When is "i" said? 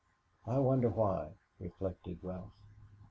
0.47-0.57